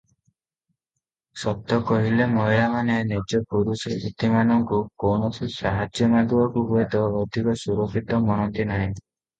ସତ 1.41 1.77
କହିଲେ 1.89 2.27
ମହିଳାମାନେ 2.31 2.95
ନିଜ 3.11 3.43
ପୁରୁଷ 3.53 3.93
ସାଥୀମାନଙ୍କୁ 4.07 4.81
କୌଣସି 5.05 5.53
ସାହାଯ୍ୟ 5.61 6.11
ମାଗିବାକୁ 6.17 6.69
ହୁଏତ 6.73 7.07
ଅଧିକ 7.23 7.59
ସୁରକ୍ଷିତ 7.67 8.25
ମଣନ୍ତି 8.31 8.71
ନାହିଁ। 8.75 8.91